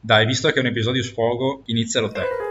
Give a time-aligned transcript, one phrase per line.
[0.00, 2.47] Dai, visto che è un episodio sfogo, inizialo te.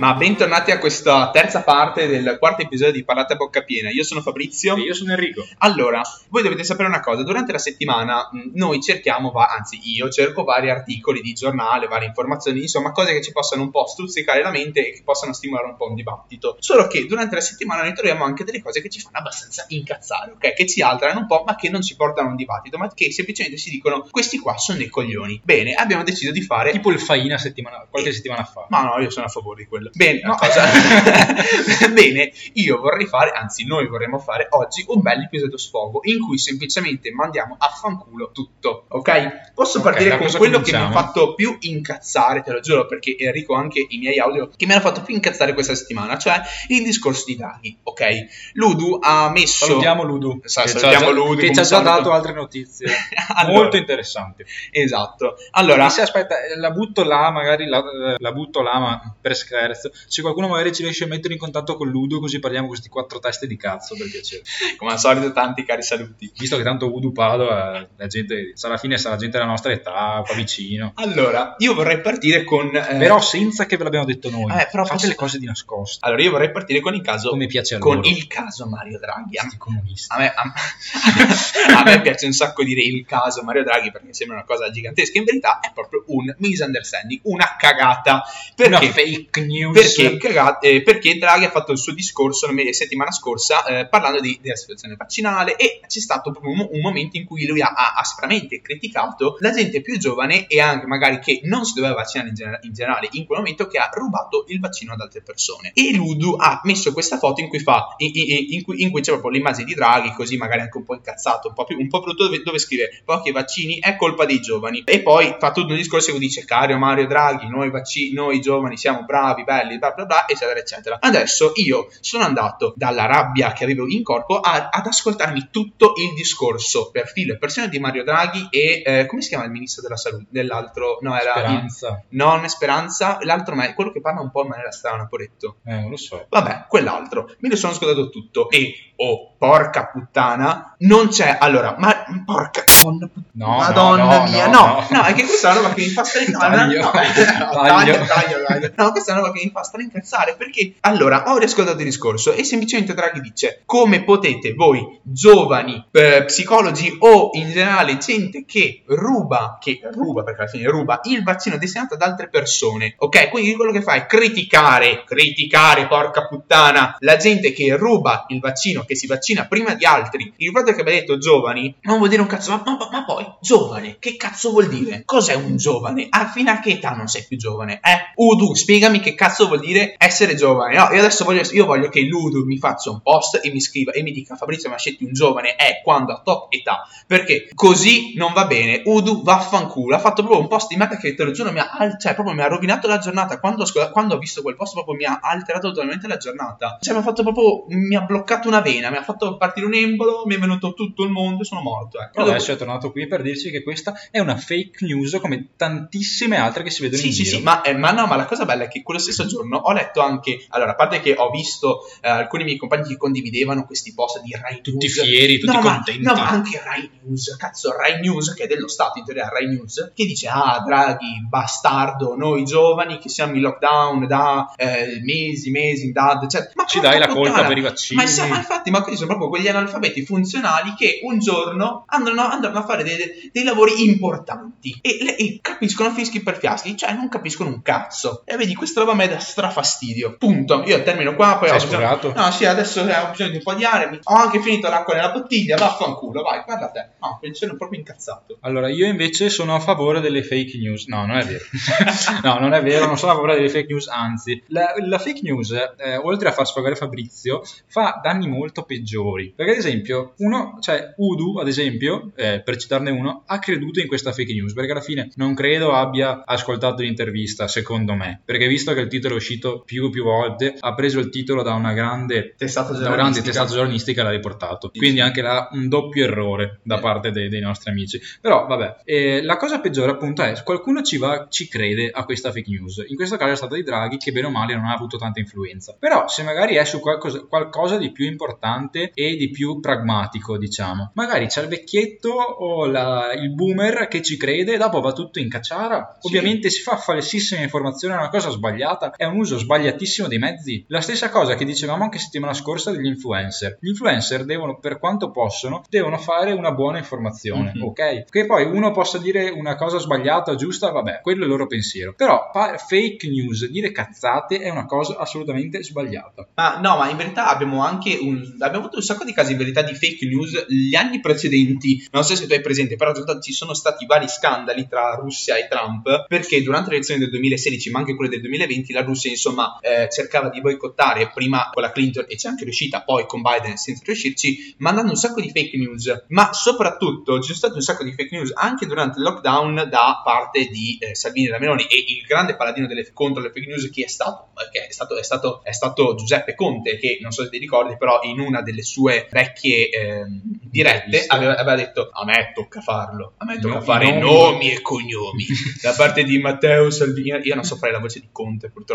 [0.00, 3.90] Ma bentornati a questa terza parte del quarto episodio di Parlate a bocca piena.
[3.90, 4.74] Io sono Fabrizio.
[4.76, 5.46] E io sono Enrico.
[5.58, 6.00] Allora,
[6.30, 10.42] voi dovete sapere una cosa, durante la settimana mh, noi cerchiamo, va- anzi io cerco
[10.42, 14.50] vari articoli di giornale, varie informazioni, insomma cose che ci possano un po' stuzzicare la
[14.50, 16.56] mente e che possano stimolare un po' un dibattito.
[16.60, 20.32] Solo che durante la settimana noi troviamo anche delle cose che ci fanno abbastanza incazzare,
[20.32, 20.54] ok?
[20.54, 23.12] Che ci alterano un po', ma che non ci portano a un dibattito, ma che
[23.12, 25.42] semplicemente si dicono questi qua sono dei coglioni.
[25.44, 26.70] Bene, abbiamo deciso di fare...
[26.70, 28.64] Tipo il faina settimana- qualche settimana fa.
[28.70, 29.89] Ma no, io sono a favore di quello.
[29.92, 30.34] Bene, No.
[30.36, 30.68] cosa-
[31.92, 36.38] Bene, io vorrei fare, anzi noi vorremmo fare oggi un bel episodio sfogo in cui
[36.38, 39.52] semplicemente mandiamo a fanculo tutto, ok?
[39.54, 40.92] Posso Ok, partire con quello che mi ha cominciamo?
[40.92, 44.80] fatto più incazzare, te lo giuro, perché Enrico anche i miei audio che mi hanno
[44.82, 48.06] fatto più incazzare questa settimana, cioè il discorso di Draghi, ok?
[48.54, 49.66] Ludu ha messo...
[49.66, 50.40] Salutiamo Ludu.
[50.44, 52.88] Sa- che salutiamo Ludu, Che ci ha già dato altre notizie
[53.34, 54.44] Allora, molto interessanti.
[54.70, 55.36] Esatto.
[55.52, 57.82] Allora, se aspetta, la butto là, magari la,
[58.18, 59.79] la butto là, ma per scherzo.
[60.06, 63.18] Se qualcuno magari ci riesce a mettere in contatto con Ludo, così parliamo questi quattro
[63.18, 64.42] teste di cazzo, per piacere.
[64.76, 66.30] come al solito, tanti cari saluti.
[66.36, 70.34] Visto che tanto Udu Padova, la gente, sarà fine, sarà gente della nostra età, qua
[70.34, 70.92] vicino.
[70.96, 72.74] Allora, io vorrei partire con...
[72.74, 74.50] eh, Però senza che ve l'abbiamo detto noi.
[74.52, 76.04] Eh, però Fate posso- le cose di nascosto.
[76.06, 77.30] Allora, io vorrei partire con il caso...
[77.30, 78.08] Come piace a con loro.
[78.08, 79.36] il caso Mario Draghi.
[79.38, 80.06] A, Questi comunisti.
[80.14, 80.52] a me, a-
[81.78, 85.18] a me piace un sacco dire il caso Mario Draghi perché sembra una cosa gigantesca.
[85.18, 88.22] In verità è proprio un misunderstanding, una cagata.
[88.56, 88.88] Una Perché?
[88.92, 89.69] fake news.
[89.72, 94.20] Perché, caga- eh, perché Draghi ha fatto il suo discorso la settimana scorsa eh, parlando
[94.20, 97.72] di- della situazione vaccinale e c'è stato proprio un, un momento in cui lui ha,
[97.74, 102.28] ha aspramente criticato la gente più giovane e anche magari che non si doveva vaccinare
[102.30, 105.72] in, gener- in generale in quel momento che ha rubato il vaccino ad altre persone.
[105.74, 109.12] E Ludu ha messo questa foto in cui fa in, in- cui, in cui c'è
[109.12, 112.00] proprio l'immagine di Draghi così magari anche un po' incazzato, un po' più un po'
[112.00, 115.76] brutto dove, dove scrive pochi vaccini è colpa dei giovani e poi fa tutto un
[115.78, 120.04] discorso cui dice caro Mario Draghi noi vaccini noi giovani siamo bravi belli bla bla
[120.06, 124.86] bla eccetera eccetera adesso io sono andato dalla rabbia che avevo in corpo a- ad
[124.86, 129.22] ascoltarmi tutto il discorso per filo e per segno di Mario Draghi e eh, come
[129.22, 131.40] si chiama il ministro della salute dell'altro no era il,
[131.70, 132.02] Speranza.
[132.10, 135.72] non Speranza l'altro ma è quello che parla un po' in maniera strana Poretto Eh,
[135.80, 136.26] non lo so.
[136.28, 137.30] Vabbè, quell'altro.
[137.38, 138.48] Me ne sono ascoltato tutto.
[138.50, 141.36] E, oh, porca puttana, non c'è...
[141.40, 142.04] Allora, ma...
[142.24, 142.62] Porca...
[142.82, 145.02] Madonna, No, Madonna no, no, mia, no, no, no.
[145.02, 146.02] è che questa è una roba che mi fa.
[146.30, 147.50] No, Taglio, taglio.
[147.62, 148.72] taglio, taglio, taglio.
[148.76, 150.74] No, questa è una roba che mi fa stare incazzare perché...
[150.80, 156.96] Allora, ho riascoltato il discorso e semplicemente Draghi dice come potete voi, giovani, eh, psicologi
[157.00, 161.94] o in generale gente che ruba, che ruba perché alla fine ruba, il vaccino destinato
[161.94, 163.28] ad altre persone, ok?
[163.30, 168.84] Quindi quello che fa è criticare, criticare, porca puttana, la gente che ruba il vaccino,
[168.84, 170.32] che si vaccina prima di altri.
[170.36, 173.26] Il fatto che abbia detto giovani non vuol dire un cazzo, ma, ma- ma poi
[173.40, 175.02] giovane, che cazzo vuol dire?
[175.04, 176.06] Cos'è un giovane?
[176.08, 177.80] A fino a che età non sei più giovane?
[177.82, 178.12] Eh?
[178.16, 180.76] Udu, spiegami che cazzo vuol dire essere giovane.
[180.76, 183.92] No, io adesso voglio, io voglio che l'Udu mi faccia un post e mi scriva
[183.92, 188.14] e mi dica Fabrizio ma scetti un giovane è quando ha top età perché così
[188.16, 191.30] non va bene Udu vaffanculo ha fatto proprio un post di merda che te lo
[191.32, 194.56] giuro mi ha, cioè, proprio mi ha rovinato la giornata quando, quando ho visto quel
[194.56, 198.00] post proprio mi ha alterato totalmente la giornata cioè mi ha fatto proprio mi ha
[198.02, 201.42] bloccato una vena mi ha fatto partire un embolo mi è venuto tutto il mondo
[201.42, 202.10] e sono morto ecco.
[202.12, 206.36] Però adesso è tornato qui per dirci che questa è una fake news come tantissime
[206.36, 207.36] altre che si vedono Sì, in sì, giro.
[207.38, 209.72] sì, ma, eh, ma no, ma la cosa bella è che quello stesso giorno ho
[209.72, 213.92] letto anche, allora, a parte che ho visto eh, alcuni miei compagni che condividevano questi
[213.94, 215.02] post di Rai Tutti News.
[215.02, 216.02] fieri, tutti no, ma, contenti.
[216.02, 219.48] no, ma anche Rai News, cazzo, Rai News, che è dello Stato, in teoria Rai
[219.48, 225.50] News, che dice, ah, Draghi, bastardo, noi giovani che siamo in lockdown da eh, mesi,
[225.50, 226.52] mesi, DAD, eccetera.
[226.54, 228.02] Ma Ci dai la puttana, colpa per i vaccini.
[228.02, 232.58] Ma, ma infatti, ma questi sono proprio quegli analfabeti funzionali che un giorno andranno, andranno
[232.58, 237.50] a fare dei, dei lavori importanti e, e capiscono fischi per fiaschi, cioè non capiscono
[237.50, 238.22] un cazzo.
[238.24, 240.16] E vedi, questa roba a me dà strafastidio.
[240.16, 240.62] Punto.
[240.66, 242.12] Io termino qua, poi Sei ho bisogno...
[242.14, 243.98] No, sì, adesso ho bisogno di un po' di aria.
[244.04, 246.88] Ho anche finito l'acqua nella bottiglia, vaffanculo, vai, parla te.
[247.00, 248.38] No, sono proprio incazzato.
[248.40, 250.86] Allora, io invece sono a favore delle fake news.
[250.86, 251.44] No, non è vero.
[252.22, 255.20] no, non è vero, non sono a favore delle fake news, anzi, la, la fake
[255.22, 259.32] news, eh, oltre a far sfogare Fabrizio, fa danni molto peggiori.
[259.34, 263.86] Perché, ad esempio, uno, cioè Udu, ad esempio, eh, per citarne uno, ha creduto in
[263.86, 268.72] questa fake news, perché alla fine non credo abbia ascoltato l'intervista, secondo me, perché visto
[268.74, 271.72] che il titolo è uscito più e più volte, ha preso il titolo da una
[271.72, 274.70] grande Testata giornalistica e l'ha riportato.
[274.76, 276.80] Quindi anche là un doppio errore da Eh.
[276.80, 278.00] parte dei, dei nostri amici.
[278.20, 282.30] Però vabbè, eh, la cosa peggiore appunto è qualcuno ci va, ci crede a questa
[282.32, 282.84] fake news.
[282.86, 285.20] In questo caso è stato di Draghi che bene o male non ha avuto tanta
[285.20, 285.74] influenza.
[285.78, 290.92] Però se magari è su qualcosa, qualcosa di più importante e di più pragmatico, diciamo.
[290.94, 295.28] Magari c'è il vecchietto o la- il boomer che ci crede, dopo va tutto in
[295.28, 295.96] cacciara.
[296.00, 296.08] Sì.
[296.08, 300.64] Ovviamente si fa falsissima informazione, è una cosa sbagliata, è un uso sbagliatissimo dei mezzi.
[300.68, 303.58] La stessa cosa che dicevamo anche settimana scorsa degli influencer.
[303.60, 307.62] Gli influencer devono, per quanto possono, devono fare una buona informazione, Mhm.
[307.64, 308.04] ok?
[308.10, 311.94] Che poi uno possa dire una cosa sbagliata giusta, vabbè, quello è il loro pensiero.
[311.94, 316.28] Però fa- fake news, dire cazzate è una cosa assolutamente sbagliata.
[316.34, 319.38] Ma no, ma in verità abbiamo anche un, abbiamo avuto un sacco di casi in
[319.38, 321.86] verità di fake news gli anni precedenti.
[321.92, 325.48] Non so se tu hai presente, però ci sono stati vari scandali tra Russia e
[325.48, 329.58] Trump perché durante le elezioni del 2016, ma anche quelle del 2020, la Russia insomma
[329.60, 333.56] eh, cercava di boicottare prima con la Clinton e c'è anche riuscita, poi con Biden
[333.56, 336.04] senza riuscirci, mandando un sacco di fake news.
[336.08, 340.00] Ma soprattutto ci sono state un sacco di fake news anche durante il lockdown da
[340.04, 343.46] parte di eh, Salvini e la Meloni e il grande paladino delle, contro le fake
[343.46, 344.28] news chi è stato?
[344.34, 347.76] Perché è stato, è stato, è stato Giuseppe Conte che non so se ti ricordi
[347.76, 353.14] però in una delle sue vecchie ehm, dirette aveva, aveva detto a me tocca farlo
[353.18, 354.00] a me tocca No, fare nomi.
[354.00, 355.24] nomi e cognomi
[355.60, 358.68] da parte di Matteo Salvini io non so fare la voce di Conte purtroppo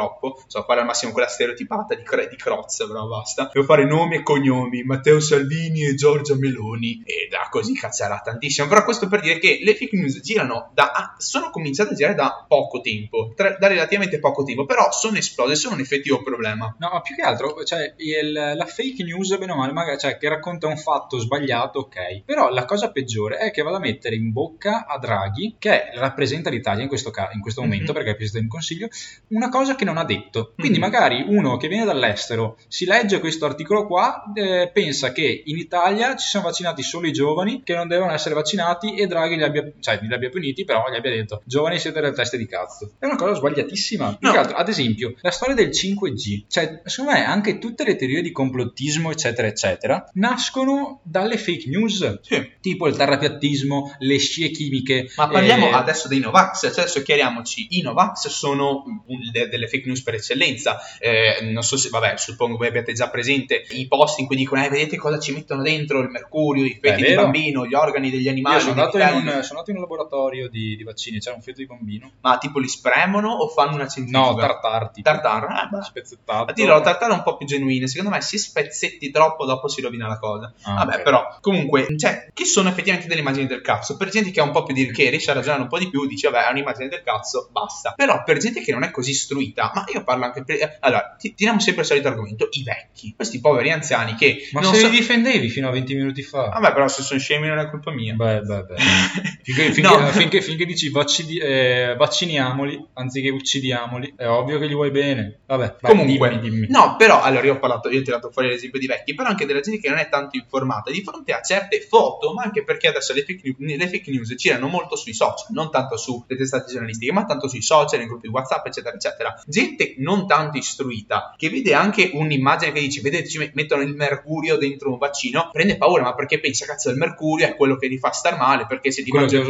[0.48, 4.16] so fare al massimo quella stereotipata di, Cre- di Crozza però basta devo fare nomi
[4.18, 9.22] e cognomi Matteo Salvini e Giorgia Meloni e da così cazzerà tantissimo però questo per
[9.22, 13.56] dire che le fake news girano da sono cominciate a girare da poco tempo tra-
[13.58, 17.22] da relativamente poco tempo però sono esplose sono un effettivo problema No, ma più che
[17.22, 21.18] altro, cioè, il- la fake news, bene o male, magari, cioè, che racconta un fatto
[21.20, 22.24] sbagliato, ok.
[22.26, 26.50] Però la cosa peggiore è che vada a mettere in bocca a Draghi, che rappresenta
[26.50, 27.94] l'Italia in questo, ca- in questo momento, Mhm.
[27.98, 28.88] perché è Presidente del Consiglio,
[29.30, 30.54] una cosa che non ha detto.
[30.58, 30.84] Quindi Mhm.
[30.84, 36.16] magari uno che viene dall'estero si legge questo articolo qua, eh, pensa che in Italia
[36.18, 39.72] ci sono vaccinati solo i giovani, che non devono essere vaccinati, e Draghi li abbia,
[39.80, 42.92] cioè, li abbia puniti, però gli abbia detto, giovani siete delle teste di cazzo.
[43.00, 44.18] È una cosa sbagliatissima.
[44.20, 44.32] No.
[44.32, 48.22] che altro, ad esempio, la storia del 5G, cioè, secondo me anche tutte le teorie
[48.22, 55.08] di complottismo, eccetera, eccetera, nascono dalle fake news, sì tipo il terrapiattismo, le scie chimiche.
[55.18, 59.68] Ma parliamo eh, adesso dei Novax, cioè adesso chiariamoci, i Novax sono un- de- delle
[59.68, 63.88] fake news per eccellenza, Eh, non so se, vabbè, suppongo voi abbiate già presente i
[63.88, 67.14] post in cui dicono, eh, vedete cosa ci mettono dentro, il mercurio, i feti di
[67.14, 70.50] bambino, gli organi degli animali, Io sono andato, in un, sono andato in un laboratorio
[70.50, 72.12] di, di vaccini, c'era un feto di bambino.
[72.22, 74.32] ma tipo li spremono o fanno una centrifuga?
[74.32, 75.02] No, tartarti.
[75.02, 75.84] Tartaro, eh, beh.
[75.84, 76.52] Spezzettato.
[76.52, 79.68] A dire la tartara è un po' più genuina, secondo me se spezzetti troppo dopo
[79.68, 80.54] si rovina la cosa.
[80.64, 81.02] Ah, Vabbè, ok.
[81.02, 83.98] però, comunque, cioè, che sono effettivamente delle immagini del cazzo?
[83.98, 85.90] Per gente che ha un po' più di che riesce a ragionare un po' di
[85.90, 87.94] più, dice, vabbè, è un'immagine del cazzo, basta.
[87.96, 90.78] Però per gente che non è così istruita, ma io parlo anche per...
[90.82, 94.50] Allora, ti- tiriamo sempre il solito argomento, i vecchi, questi poveri anziani che...
[94.52, 96.50] Ma non se so- li difendevi fino a 20 minuti fa.
[96.50, 98.14] Vabbè, però se sono scemi non è colpa mia.
[98.14, 98.76] Beh, beh, beh.
[99.46, 100.08] Finché, finché, No.
[100.08, 105.42] finché- finché dici vaccini- eh, vacciniamoli anziché uccidiamoli, è ovvio che gli vuoi bene.
[105.46, 106.68] Vabbè, vai, Comunque, dimmi, dimmi.
[106.70, 109.46] no, però allora io ho parlato, io ho tirato fuori l'esempio di vecchi, però anche
[109.46, 112.88] della gente che non è tanto informata di fronte a certe foto, ma anche perché
[112.88, 116.72] adesso le fake, news, le fake news girano molto sui social, non tanto sulle testate
[116.72, 119.44] giornalistiche, ma tanto sui social, in gruppi WhatsApp, eccetera, eccetera.
[119.46, 124.58] Gente non tanto istruita che vede anche un'immagine che dice, vedete, ci mettono il mercurio
[124.58, 127.98] dentro un vaccino, prende paura, ma perché pensa, cazzo, il mercurio è quello che li
[127.98, 129.44] fa star male, perché se ti mangi un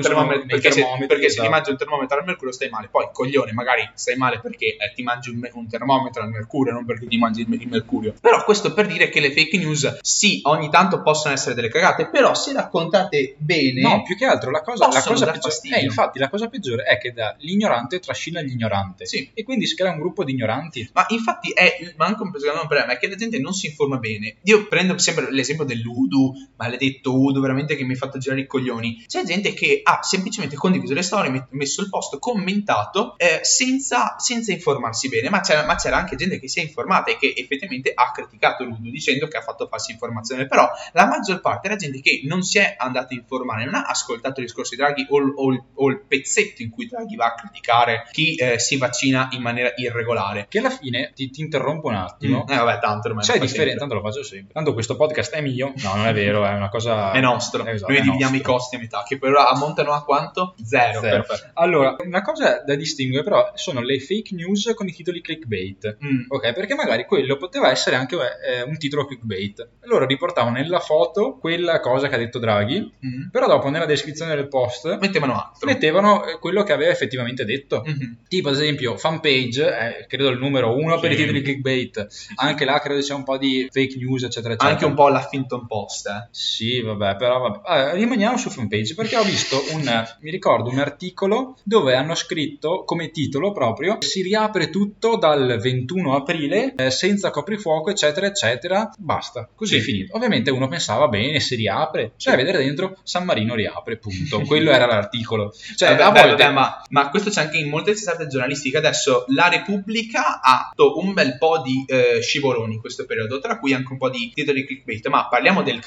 [0.00, 2.88] termometro, nei perché se, termometri, perché se ti mangi un termometro al mercurio stai male.
[2.90, 6.84] Poi, coglione, magari stai male perché eh, ti mangi un, un termometro al mercurio, non
[6.84, 8.14] perché ti mangi il, il mercurio.
[8.20, 12.08] Però questo per dire che le fake news, sì, ogni tanto possono essere delle cagate,
[12.08, 13.80] però se raccontate bene...
[13.80, 16.98] No, più che altro la cosa, la cosa peggiore, eh, infatti, la cosa peggiore è
[16.98, 18.40] che da l'ignorante trascina
[18.88, 19.06] l'ignorante.
[19.06, 19.30] Sì.
[19.34, 20.88] E quindi si crea un gruppo di ignoranti.
[20.92, 24.36] Ma infatti è ma anche un problema, è che la gente non si informa bene.
[24.42, 29.04] Io prendo sempre l'esempio dell'Udu, maledetto Udu, veramente che mi ha fatto girare i coglioni.
[29.06, 34.52] C'è gente che ha semplicemente condiviso le storie, messo il post, commentato, eh, senza, senza
[34.52, 35.28] informarsi bene.
[35.30, 38.64] Ma c'era, ma c'era anche gente che si è informata e che effettivamente ha criticato
[38.64, 40.46] l'Udu dicendo che ha fatto falsa informazione.
[40.46, 43.82] Però la maggior parte era gente che non si è andata a informare, non ha
[43.82, 47.26] ascoltato il discorso di Draghi o, il- o o il pezzetto in cui Draghi va
[47.26, 50.46] a criticare chi eh, si vaccina in maniera irregolare.
[50.48, 52.46] Che alla fine ti, ti interrompo un attimo.
[52.48, 54.52] Eh vabbè, tanto ormai C'è differenza, tanto lo faccio sempre.
[54.54, 55.72] Tanto questo podcast è mio.
[55.82, 57.12] No, non è vero, è una cosa...
[57.12, 57.64] È nostro.
[57.66, 58.52] Esatto, Noi è dividiamo nostro.
[58.52, 60.54] i costi a metà, che però ammontano a quanto?
[60.64, 61.00] Zero.
[61.00, 61.22] Zero.
[61.24, 61.50] Perfetto.
[61.54, 65.96] Allora, una cosa da distinguere però sono le fake news con i titoli clickbait.
[66.04, 66.24] Mm.
[66.28, 69.68] Ok, perché magari quello poteva essere anche eh, un titolo clickbait.
[69.82, 73.28] Loro riportavano nella foto quella cosa che ha detto Draghi, Mm.
[73.30, 75.66] però dopo nella descrizione del post Mettevano altro.
[75.68, 77.82] mettevano eh, quello che aveva effettivamente detto.
[77.84, 78.18] Mhm.
[78.28, 79.62] Tipo, ad esempio, fanpage,
[80.00, 81.20] eh, credo il numero uno per i Sì.
[81.22, 82.06] titoli clickbait.
[82.36, 84.70] Anche là credo c'è un po' di fake news, eccetera, eccetera.
[84.70, 86.06] Anche un po' l'Huffington Post.
[86.08, 86.28] Eh.
[86.30, 87.60] Sì, vabbè, però vabbè.
[87.64, 92.84] Ah, rimaniamo su fanpage perché ho visto un, mi ricordo, un articolo dove hanno scritto
[92.84, 98.90] come titolo proprio si riapre tutto dal 21 aprile eh, senza coprifuoco, eccetera, eccetera.
[98.98, 99.84] Basta, così è Sì.
[99.84, 100.16] finito.
[100.16, 104.40] Ovviamente uno pensava bene, si riapre, cioè vedere dentro San Marino riapre, punto.
[104.42, 105.52] Quello era l'articolo.
[105.76, 108.56] Cioè, Vabbè, a volte vabbè, ma, ma questo c'è anche in molte testate giornalistiche.
[108.78, 113.58] Adesso la Repubblica ha fatto un bel po' di eh, scivoloni in questo periodo, tra
[113.58, 115.06] cui anche un po' di titoli clickbait.
[115.08, 115.80] Ma parliamo del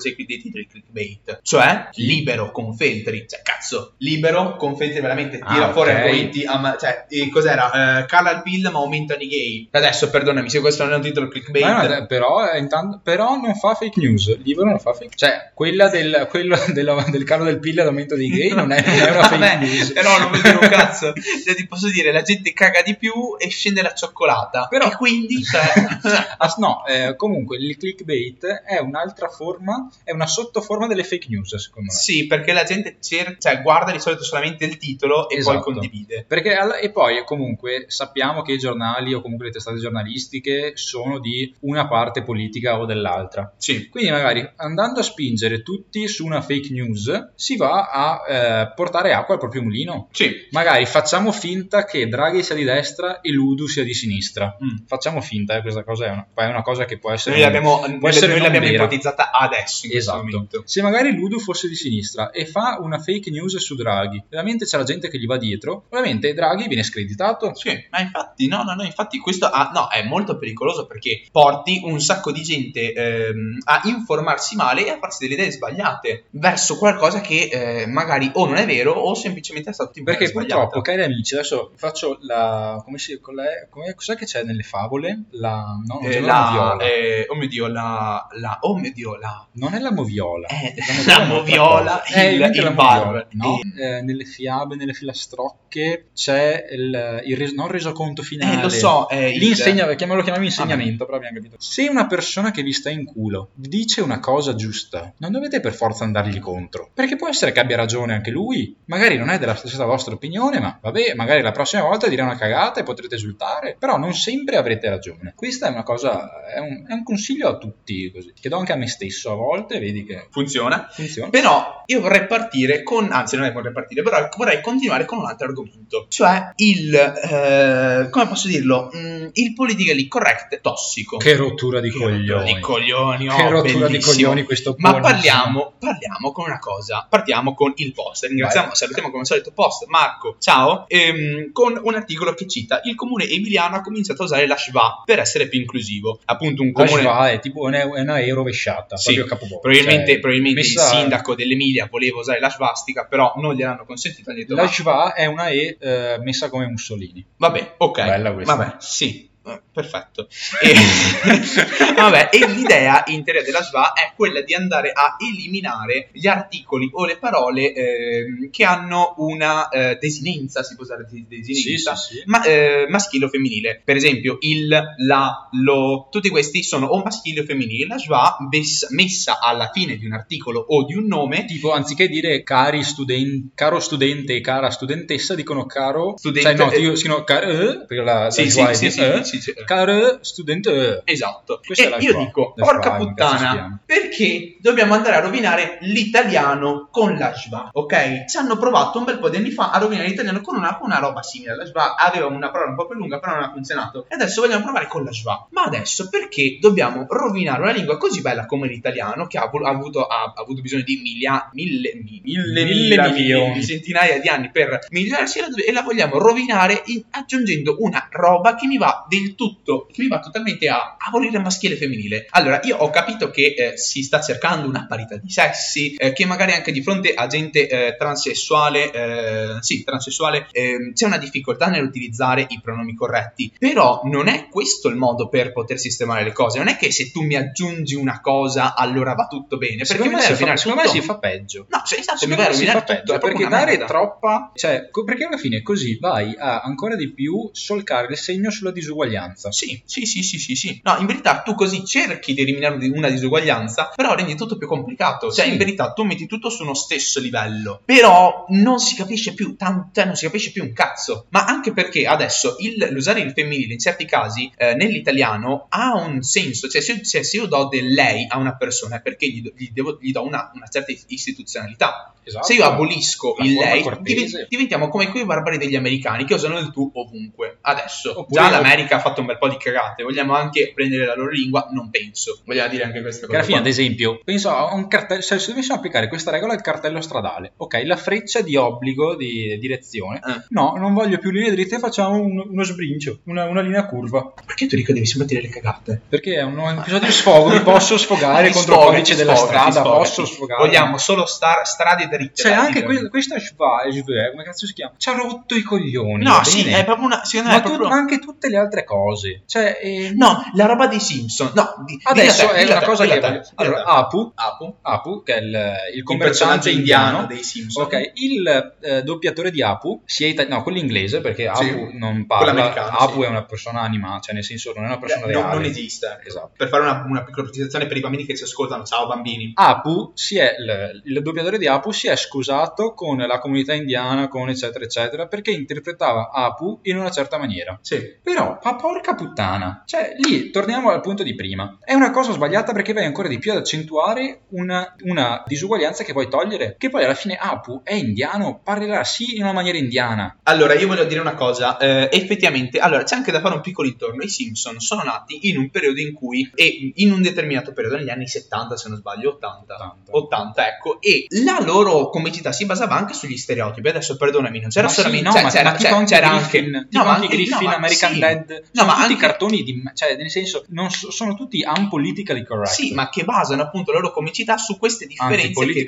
[0.00, 3.26] se qui dei titoli clickbait, cioè libero con Feltri.
[3.28, 5.96] Cioè, cazzo, libero con Feltri veramente tira Ah, fuori ok.
[5.96, 6.44] argomenti.
[6.44, 8.00] ama- cioè, eh, cos'era?
[8.00, 9.68] Eh, cala il PIL ma aumentano i gay.
[9.70, 11.64] Adesso, perdonami, se questo non è un titolo clickbait.
[11.98, 15.50] No, però, eh, intanto- però non fa fake news, il libro non fa fake Cioè,
[15.54, 18.94] quella del, quello della- del calo del PIL e l'aumento dei gay non è, non
[18.94, 19.92] è una fake news.
[19.92, 21.12] Però non vuol dire un cazzo.
[21.46, 24.66] Cioè, ti posso dire, la gente caga di più e scende la cioccolata.
[24.68, 25.62] Però- E quindi, cioè...
[26.38, 31.54] Ah, no, eh, comunque il clickbait è un'altra forma, è una sottoforma delle fake news,
[31.56, 31.98] secondo me.
[31.98, 35.60] sì, perché la gente cer- cioè, guarda di solito solamente il titolo e Esatto.
[35.60, 36.24] poi condivide.
[36.28, 41.18] Perché alla- e poi comunque sappiamo che i giornali o comunque le testate giornalistiche sono
[41.18, 43.54] di una parte politica o dell'altra.
[43.56, 43.88] Sì.
[43.88, 49.12] Quindi magari andando a spingere tutti su una fake news si va a eh, portare
[49.14, 50.08] acqua al proprio mulino.
[50.12, 50.48] Sì.
[50.50, 54.56] Magari facciamo finta che Draghi sia di destra e Ludu sia di sinistra.
[54.62, 54.86] Mm.
[54.86, 57.36] Facciamo finta, eh, questa cosa è una, è una cosa che può essere...
[57.36, 60.62] Noi l'abbiamo, può essere noi l'abbiamo ipotizzata adesso Esatto.
[60.64, 64.76] Se magari Ludo fosse di sinistra e fa una fake news su Draghi, ovviamente c'è
[64.76, 67.54] la gente che gli va dietro, ovviamente Draghi viene screditato.
[67.54, 71.80] Sì, ma infatti, no, no, no, infatti questo ah, no, è molto pericoloso perché porti
[71.84, 76.76] un sacco di gente ehm, a informarsi male e a farsi delle idee sbagliate verso
[76.78, 80.54] qualcosa che eh, magari o non è vero o semplicemente è stato Perché sbagliata.
[80.54, 82.80] purtroppo, cari amici, adesso faccio la.
[82.84, 83.18] come si.
[83.20, 85.24] con la- come- cos'è che c'è nelle favole?
[85.30, 85.64] La.
[85.86, 89.74] No, non Eh, la, eh, oh mio dio, la, la, oh mio dio, la, Non
[89.74, 90.46] è la moviola.
[90.48, 90.74] eh,
[91.06, 93.26] La la moviola, è il, invece il la bar.
[93.32, 93.58] no?
[93.76, 98.58] Eh, Eh, nelle fiabe, nelle filastrocche c'è il, il res- non resoconto finale.
[98.58, 101.56] eh, lo so, è il- L'insegna, chiamalo, chiamiamo insegnamento, però abbiamo capito.
[101.58, 105.72] Se una persona che vi sta in culo dice una cosa giusta, non dovete per
[105.72, 106.90] forza andargli contro.
[106.94, 108.76] Perché può essere che abbia ragione anche lui.
[108.86, 112.36] Magari non è della stessa vostra opinione, ma vabbè, magari la prossima volta dirà una
[112.36, 113.76] cagata e potrete esultare.
[113.78, 115.32] Però non sempre avrete ragione.
[115.36, 118.32] Questa è una cosa, è un, è un consiglio a tutti così.
[118.38, 120.88] Che do anche a me stesso a volte, vedi che funziona.
[120.90, 121.30] funziona.
[121.30, 125.26] Però io vorrei partire con, anzi non è vorrei partire, però vorrei continuare con un
[125.26, 131.16] altro argomento, cioè il, eh, come posso dirlo, Mm, il politically correct tossico.
[131.16, 132.54] Che rottura di Che rottura coglioni.
[132.54, 134.12] di coglioni, oh, Che rottura di bellissimo.
[134.14, 138.24] coglioni questo Ma parliamo, parliamo con una cosa, partiamo con il post.
[138.24, 142.94] Ringraziamo, salutiamo come al solito post Marco, ciao, ehm, con un articolo che cita il
[142.94, 146.20] comune emiliano ha cominciato a usare la schwa per essere più inclusivo.
[146.26, 147.02] Appunto un La comune...
[147.02, 149.14] schwa è tipo una, è una E rovesciata, Sì.
[149.60, 154.32] Probabilmente, Cioè, probabilmente messa- il sindaco dell'Emilia voleva usare la svastica, però non gliel'hanno consentito.
[154.32, 157.24] Detto, La "Ma- schwa è una E eh, messa come Mussolini.
[157.36, 158.04] vabbè, ok.
[158.04, 158.54] Bella questa.
[158.54, 159.28] Vabbè, sì.
[159.46, 160.28] Eh, Perfetto.
[160.60, 160.74] E,
[161.94, 166.88] vabbè, e l'idea in teoria della SVA è quella di andare a eliminare gli articoli
[166.92, 172.14] o le parole ehm, che hanno una eh, desinenza, si può usare de- desinenza, Sì,
[172.14, 172.22] sì, sì.
[172.26, 173.80] ma, eh, maschile o femminile.
[173.84, 177.86] Per esempio, il, la, lo, tutti questi sono o maschili o femminili.
[177.86, 182.08] La SVA messa, messa alla fine di un articolo o di un nome Tipo, anziché
[182.08, 187.24] dire cari studenti, caro studente e cara studentessa, dicono caro Studente- Cioè, no, io scrivo
[187.24, 189.64] caro, eh, perché la, Sì, la sì, è sì, sì, sì, sì.
[189.64, 191.02] caro studente.
[191.04, 191.12] eh.
[191.12, 191.60] Esatto.
[191.64, 192.24] Questa e è la io schwa.
[192.24, 198.24] dico, porca si puttana, perché dobbiamo andare a rovinare l'italiano con la schwa, ok?
[198.26, 200.98] Ci hanno provato un bel po' di anni fa a rovinare l'italiano con una, una
[200.98, 201.56] roba simile.
[201.56, 204.06] La schwa aveva una parola un po' più lunga, però non ha funzionato.
[204.08, 205.46] E adesso vogliamo provare con la schwa.
[205.50, 210.06] Ma adesso perché dobbiamo rovinare una lingua così bella come l'italiano, che ha, ha avuto,
[210.06, 213.64] ha, ha avuto bisogno di milia- mille, mi- mille, Mille mila- milioni.
[213.64, 218.54] centinaia di anni per migliorarsi e la, e la vogliamo rovinare in- aggiungendo una roba
[218.54, 222.26] che mi va del il tutto mi va totalmente a abolire maschile e femminile.
[222.30, 226.26] Allora, io ho capito che eh, si sta cercando una parità di sessi, eh, che
[226.26, 231.66] magari anche di fronte a gente eh, transessuale, eh, sì, transessuale, ehm, c'è una difficoltà
[231.66, 236.58] nell'utilizzare i pronomi corretti, però non è questo il modo per poter sistemare le cose,
[236.58, 240.16] non è che se tu mi aggiungi una cosa allora va tutto bene, perché Secondo
[240.16, 241.00] me, fa, secondo me tutto.
[241.00, 241.66] si fa peggio.
[241.68, 245.24] No, cioè, esatto, Secondo me si fa tutto, peggio proprio perché dare troppa, cioè, perché
[245.24, 249.15] alla fine così vai a ancora di più solcare il segno sulla disuguaglianza.
[249.50, 250.80] Sì, sì, sì, sì, sì, sì.
[250.82, 255.30] No, in verità tu così cerchi di eliminare una disuguaglianza, però rendi tutto più complicato.
[255.32, 255.50] Cioè, Sì.
[255.52, 259.90] in verità tu metti tutto su uno stesso livello, però non si capisce più tanto,
[259.94, 261.26] cioè non si capisce più un cazzo.
[261.30, 266.22] Ma anche perché adesso il- l'usare il femminile in certi casi eh, nell'italiano ha un
[266.22, 266.68] senso.
[266.68, 269.52] Cioè, se, io- se- io do del lei a una persona è perché gli do,
[269.56, 270.92] gli devo- gli do una, una certa
[271.36, 272.12] istituzionalità.
[272.22, 272.46] Esatto.
[272.46, 274.14] Se io abolisco La il lei, cortese.
[274.24, 277.58] diven- diventiamo come quei barbari degli americani che usano il tu ovunque.
[277.60, 281.14] Adesso, Oppure- già l'America ha fatto un bel po' di cagate, vogliamo anche prendere la
[281.14, 281.68] loro lingua?
[281.72, 282.40] Non penso.
[282.44, 283.38] Vogliamo dire anche questa Che cosa.
[283.38, 283.66] alla fine, qua.
[283.66, 287.82] ad esempio, penso a un cartello, se dovessimo applicare questa regola al cartello stradale, ok,
[287.84, 290.44] la freccia di obbligo di direzione, Eh.
[290.50, 294.66] no, non voglio più linee dritte, facciamo un- uno sbrincio, una, una linea curva, Perché
[294.66, 296.00] tu Rico devi sempre dire le cagate?
[296.08, 299.34] perché è un, un episodio di sfogo, mi posso sfogare contro sfogati, il codice della
[299.34, 299.98] sfogati, strada, sfogati.
[299.98, 300.64] posso sfogare.
[300.66, 302.42] Vogliamo solo star- strade dritte.
[302.42, 304.92] Cioè, anche que- questa Schwa- Schwa- come cazzo si chiama?
[304.96, 306.22] Ci ha rotto i coglioni.
[306.24, 306.78] No, sì, bene?
[306.80, 307.24] è proprio una.
[307.24, 307.96] Secondo me Ma è tu- proprio.
[307.98, 309.42] anche tutte le altre cose.
[309.46, 311.50] Cioè, eh, No, la roba dei Simpson.
[311.54, 313.84] No, di, Adesso te, è una te, cosa che te, Allora.
[313.84, 315.48] Apu, Apu, Apu, che è il,
[315.92, 317.26] il il commerciante personaggio indiano.
[317.26, 317.84] dei Simpson.
[317.84, 321.68] Ok, il eh, doppiatore di Apu, sia ita- no, quello inglese, perché Sì.
[321.68, 323.26] Apu non Quello parla, Apu sì.
[323.26, 325.56] è una persona animata, cioè nel senso non è una persona Eh, non, reale.
[325.58, 326.20] non esiste.
[326.24, 326.52] Esatto.
[326.56, 329.52] Per fare una, una piccola precisazione per i bambini che ci ascoltano, ciao bambini.
[329.54, 334.28] Apu si è, il, il doppiatore di Apu si è scusato con la comunità indiana,
[334.28, 337.76] con eccetera eccetera, perché interpretava Apu in una certa maniera.
[337.82, 338.16] Sì.
[338.22, 341.78] Però, ma porca puttana, cioè lì torniamo al punto di prima.
[341.82, 346.12] È una cosa sbagliata perché vai ancora di più ad accentuare una, una disuguaglianza che
[346.12, 346.76] vuoi togliere.
[346.78, 350.36] Che poi alla fine Apu è indiano, parlerà sì in una maniera indiana.
[350.44, 353.88] Allora, io voglio dire una cosa, eh, effettivamente, allora c'è anche da fare un piccolo
[353.88, 354.22] intorno.
[354.22, 358.10] I Simpson sono nati in un periodo in cui, e in un determinato periodo, negli
[358.10, 360.10] anni 70 se non sbaglio, 80, 80.
[360.10, 363.88] 80, ecco, e la loro comicità si basava anche sugli stereotipi.
[363.88, 366.28] Adesso perdonami, non c'era Ma sì, solamente, no, cioè, ma- c'era, ma c'era- anche c'era
[366.28, 368.18] Griffin, anche, tipo ma anche Griffin, no, American sì.
[368.18, 372.44] Dad, No, ma tutti anche- cartoni di, cioè nel senso, non so- sono tutti unpolitically
[372.44, 372.72] correct.
[372.74, 375.84] Sì, ma che basano appunto la loro comicità su queste differenze che,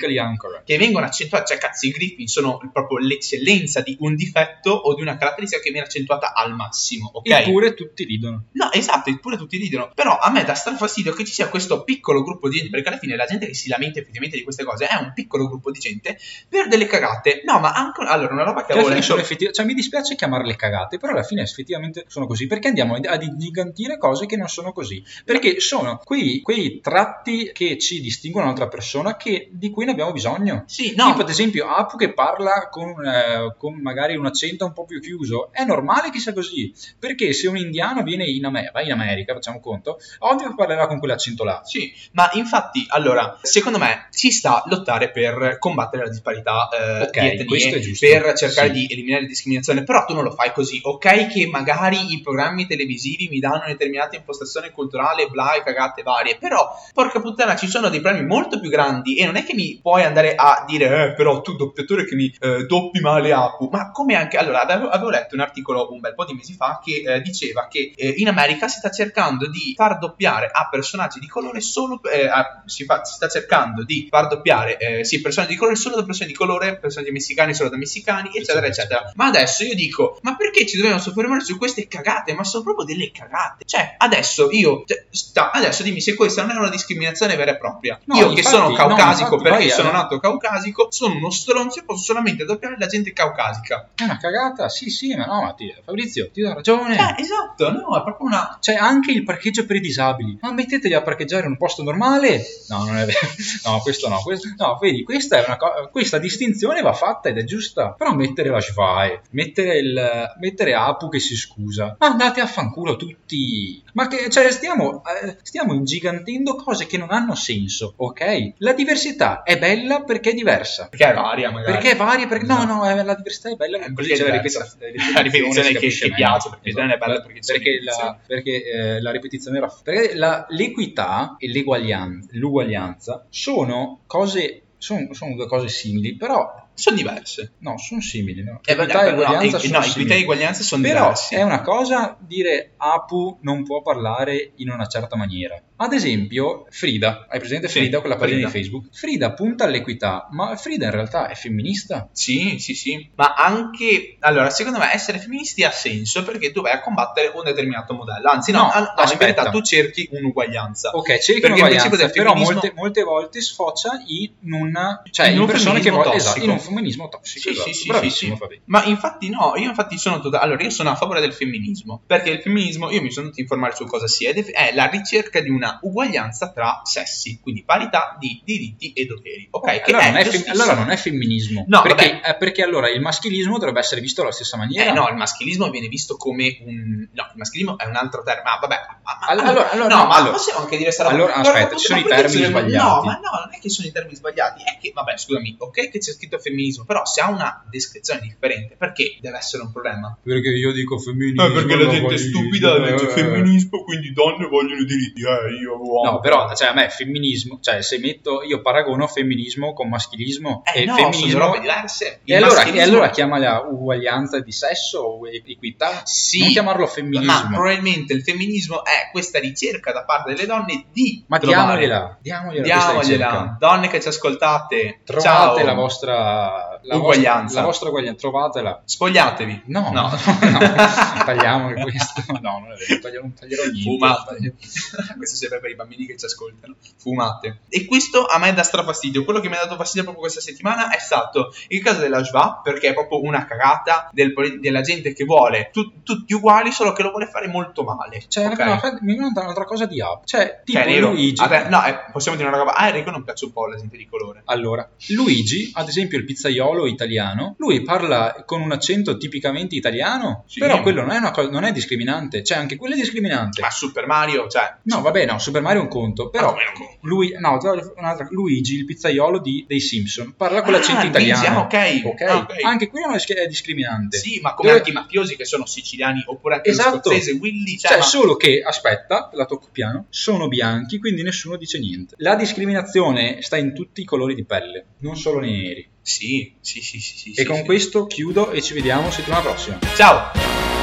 [0.65, 1.45] che vengono accentuate.
[1.47, 5.71] Cioè, cazzo, i Griffin sono proprio l'eccellenza di un difetto o di una caratteristica che
[5.71, 7.29] viene accentuata al massimo, ok?
[7.29, 8.45] Eppure tutti ridono.
[8.53, 9.91] No, esatto, eppure tutti ridono.
[9.93, 12.97] Però a me dà strafastidio che ci sia questo piccolo gruppo di gente, perché alla
[12.97, 15.79] fine la gente che si lamenta effettivamente di queste cose è un piccolo gruppo di
[15.79, 16.17] gente
[16.47, 17.41] per delle cagate.
[17.45, 19.17] No, ma anche allora una roba che Che avevo letto.
[19.17, 23.23] effettiv- cioè mi dispiace chiamarle cagate, però alla fine effettivamente sono così, perché andiamo ad
[23.23, 28.67] ingigantire cose che non sono così, perché sono quei, quei tratti che ci distinguono un'altra
[28.67, 30.63] persona che, di cui ne abbiamo bisogno.
[30.67, 34.73] Sì, no, Tipo ad esempio Apu che parla con, eh, con magari un accento un
[34.73, 38.71] po' più chiuso, è normale che sia così, perché se un indiano viene in, Amer-
[38.83, 41.61] in America, facciamo conto, ovvio che parlerà con quell'accento là.
[41.63, 47.01] Sì, ma infatti, allora, secondo me ci sta a lottare per combattere la disparità eh,
[47.03, 48.07] Ok, di etnie, questo è giusto.
[48.07, 48.73] per cercare Sì.
[48.73, 51.27] di eliminare la discriminazione, però tu non lo fai così, ok?
[51.27, 56.37] Che magari i programmi televisivi mi danno una determinata impostazione culturale, bla, e cagate varie,
[56.37, 59.79] però, porca puttana, ci sono dei problemi molto più grandi e non è che mi
[59.81, 63.91] puoi andare a dire, eh, però tu doppiatore che mi eh, doppi male Apu, ma
[63.91, 67.03] come anche, allora, avevo, avevo letto un articolo un bel po' di mesi fa che
[67.05, 71.27] eh, diceva che eh, in America si sta cercando di far doppiare a personaggi di
[71.27, 75.53] colore solo, eh, a- si, fa- si sta cercando di far doppiare, eh, sì, personaggi
[75.53, 79.11] di colore solo da persone di colore, personaggi messicani solo da messicani, eccetera, eccetera.
[79.15, 82.33] Ma adesso io dico, ma perché ci dobbiamo soffermare su queste cagate?
[82.33, 83.63] Ma sono proprio delle cagate.
[83.65, 87.57] Cioè, adesso io, cioè, sta- adesso dimmi se questa non è una discriminazione vera e
[87.57, 87.99] propria.
[88.05, 91.29] No, io che infatti- sono no, caucasico infatti, perché vai, sono nato caucasico, sono uno
[91.29, 93.89] stronzo e posso solamente doppiare la gente caucasica.
[93.95, 94.67] È una cagata?
[94.69, 96.95] Sì, sì, ma no, ma ti- Fabrizio, ti do ragione.
[96.95, 98.57] Eh, esatto, no, è proprio una...
[98.59, 100.37] C'è anche il parcheggio per i disabili.
[100.41, 102.43] Ma metteteli a parcheggiare in un posto normale?
[102.69, 103.17] No, non è vero.
[103.63, 104.21] No, questo no.
[104.21, 107.93] Questo, no, vedi, questa, è una co- questa distinzione va fatta ed è giusta.
[107.97, 111.95] Però mettere la Schwae, mettere, il, mettere Apu che si scusa.
[111.99, 113.81] Ma andate a fanculo tutti.
[113.93, 118.53] Ma che, cioè, stiamo, eh, stiamo ingigantendo cose che non hanno senso, ok?
[118.57, 120.87] La diversità è bella perché è diversa.
[120.89, 121.73] Perché è varia, magari.
[121.73, 122.27] Perché è varia?
[122.27, 122.45] Perché...
[122.45, 122.73] No, Esatto.
[122.73, 124.67] no, eh, la diversità è bella Eh, perché c'è la, ripetizione,
[125.13, 125.85] La ripetizione che- che.
[125.87, 126.13] Esatto.
[126.15, 130.45] piace, perché non è bella perché perché, la, perché eh, la ripetizione raff- perché la-
[130.49, 137.53] l'equità e l'eguaglianza, l'uguaglianza sono cose sono, sono due cose simili, però Sono diverse.
[137.59, 138.43] No, sono simili.
[138.43, 138.61] No?
[138.63, 140.13] Eh, Equità e uguaglianza no, sono no, equità simili.
[140.13, 141.35] e uguaglianza sono Però diversi.
[141.35, 145.61] è una cosa dire Apu non può parlare in una certa maniera.
[145.81, 148.51] Ad esempio, Frida, hai presente Sì, Frida, quella pagina Frida.
[148.51, 148.93] di Facebook?
[148.93, 152.09] Frida punta all'equità, ma Frida in realtà è femminista.
[152.11, 156.73] Sì, sì, sì, ma anche allora, secondo me essere femministi ha senso perché tu vai
[156.73, 158.29] a combattere un determinato modello.
[158.29, 160.89] Anzi, no, No, no, in verità tu cerchi un'uguaglianza.
[160.89, 165.47] Ok, cerchi Perché un'uguaglianza, però molte, molte volte sfocia in una cioè In in, un
[165.47, 167.39] persone che vogliono esatto, in un femminismo tossico.
[167.39, 167.67] Sì, esatto.
[167.71, 168.61] sì, sì, Bravissimo, sì, sì.
[168.65, 172.31] Ma infatti no, io infatti sono tota- allora io sono a favore del femminismo, perché
[172.31, 175.49] il femminismo, io mi sono andato a informare su cosa sia, è la ricerca di
[175.49, 179.47] una uguaglianza tra sessi, quindi parità di diritti e doveri.
[179.51, 181.65] Ok, che allora, non è fem- allora non è femminismo.
[181.67, 184.89] No, perché, eh, perché allora il maschilismo dovrebbe essere visto alla stessa maniera.
[184.89, 187.07] Eh no, il maschilismo viene visto come un...
[187.11, 188.49] No, il maschilismo è un altro termine.
[188.49, 191.09] Ma vabbè, ma, ma- All- allora- allora- no, ma allora- possiamo anche dire roba.
[191.09, 192.75] allora, Guarda, aspetta, ci sono i termini sbagliati.
[192.87, 194.63] No, ma no, non è che sono i termini sbagliati.
[194.63, 198.75] È che, vabbè, scusami, ok che c'è scritto femminismo, però se ha una descrizione differente,
[198.75, 200.17] perché deve essere un problema?
[200.21, 201.45] Perché io dico femminismo.
[201.45, 203.09] Eh, perché la no, gente è stupida legge eh.
[203.09, 205.21] femminismo, quindi donne vogliono i diritti.
[205.21, 206.11] Eh, io uomo.
[206.11, 210.81] No, però cioè, a me femminismo, cioè se metto io paragono femminismo con maschilismo Eh
[210.81, 212.21] e no, sono femminismo robe diverse.
[212.25, 217.49] e allora, e allora chiamala uguaglianza di sesso o equità, Sì, non chiamarlo ma femminismo.
[217.57, 222.63] probabilmente il femminismo è questa ricerca da parte delle donne di Ma trovare- diamogliela, diamogliela,
[222.63, 225.27] Diamogliela, donne che ci ascoltate, Trovate
[225.59, 227.41] ciao, la vostra la Uguaglianza.
[227.41, 228.81] vostra, la vostra uguaglianza, trovatela.
[228.85, 229.63] spogliatevi.
[229.65, 229.91] No, No.
[229.91, 230.09] no,
[230.49, 232.23] no, tagliamo questo.
[232.41, 233.81] No, non è vero, taglierò, non taglierò niente.
[233.83, 234.53] Fumate.
[235.17, 236.75] questo serve per i bambini che ci ascoltano.
[236.97, 237.59] Fumate.
[237.69, 239.23] E questo a me dà strafastidio.
[239.23, 242.61] Quello che mi ha dato fastidio proprio questa settimana è stato il caso della Schwa,
[242.63, 247.03] perché è proprio una cagata del della gente che vuole tu- tutti uguali, solo che
[247.03, 248.23] lo vuole fare molto male.
[248.27, 248.59] Cioè, ok?
[248.59, 250.23] no, fa- mi viene un'altra cosa di app.
[250.25, 251.09] Cioè, tipo Che è nero.
[251.11, 251.35] Luigi.
[251.41, 252.73] Vabbè, no, eh, possiamo dire una roba.
[252.75, 254.41] A Enrico non piace un po' la gente di colore.
[254.45, 260.59] Allora, Luigi, ad esempio il pizzaiolo italiano, lui parla con un accento tipicamente italiano, Sì.
[260.59, 263.61] però quello non è, una cosa, non è discriminante, cioè anche quello è discriminante.
[263.61, 264.75] Ma Super Mario, cioè...
[264.83, 266.55] No, vabbè, no, Super Mario è un conto, però Ah,
[267.01, 267.57] lui, no,
[267.97, 271.59] un'altra- Luigi, il pizzaiolo di- dei Simpson, parla con Ah, l'accento Luigi, italiano.
[271.59, 272.21] ah, ok, Ok?
[272.21, 272.63] ah, ok.
[272.63, 274.17] Anche quello non è, discriminante.
[274.17, 277.09] Sì, ma come Dove- anche i mafiosi che sono siciliani oppure anche Esatto.
[277.09, 281.55] scozzese Willy, cioè, Cioè, ma- solo che, aspetta, la tocco piano, sono bianchi, quindi nessuno
[281.57, 282.15] dice niente.
[282.17, 285.89] La discriminazione sta in tutti i colori di pelle, non solo nei neri.
[286.01, 287.29] Sì, sì, sì, sì, sì.
[287.31, 287.63] e sì, con sì.
[287.63, 289.79] questo chiudo e ci vediamo settimana prossima.
[289.95, 290.78] Ciao!